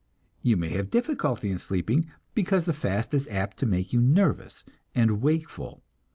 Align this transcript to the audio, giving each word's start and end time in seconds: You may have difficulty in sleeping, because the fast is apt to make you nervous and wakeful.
You 0.41 0.57
may 0.57 0.69
have 0.69 0.89
difficulty 0.89 1.51
in 1.51 1.59
sleeping, 1.59 2.07
because 2.33 2.65
the 2.65 2.73
fast 2.73 3.13
is 3.13 3.27
apt 3.27 3.57
to 3.57 3.67
make 3.67 3.93
you 3.93 4.01
nervous 4.01 4.63
and 4.95 5.21
wakeful. 5.21 5.83